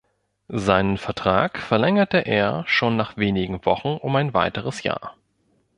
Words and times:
Seinen 0.47 0.97
Vertrag 0.97 1.59
verlängerte 1.59 2.17
er 2.17 2.63
schon 2.65 2.97
nach 2.97 3.17
wenigen 3.17 3.63
Wochen 3.67 3.97
um 4.01 4.15
ein 4.15 4.33
weiteres 4.33 4.81
Jahr. 4.81 5.15